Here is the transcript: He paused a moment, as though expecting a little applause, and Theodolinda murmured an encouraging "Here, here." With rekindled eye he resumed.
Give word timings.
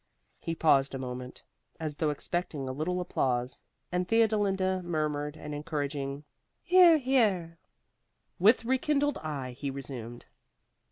He 0.39 0.55
paused 0.55 0.95
a 0.95 0.97
moment, 0.97 1.43
as 1.79 1.93
though 1.93 2.09
expecting 2.09 2.67
a 2.67 2.71
little 2.71 2.99
applause, 3.01 3.61
and 3.91 4.07
Theodolinda 4.07 4.81
murmured 4.81 5.35
an 5.37 5.53
encouraging 5.53 6.23
"Here, 6.63 6.97
here." 6.97 7.59
With 8.39 8.65
rekindled 8.65 9.19
eye 9.19 9.51
he 9.51 9.69
resumed. 9.69 10.25